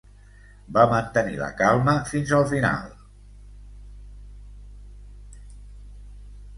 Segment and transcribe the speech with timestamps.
[0.77, 2.89] Va mantenir la calma fins al final.